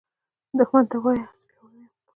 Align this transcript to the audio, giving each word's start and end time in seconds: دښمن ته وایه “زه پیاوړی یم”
دښمن 0.57 0.83
ته 0.91 0.97
وایه 1.03 1.25
“زه 1.39 1.45
پیاوړی 1.49 1.77
یم” 1.83 1.89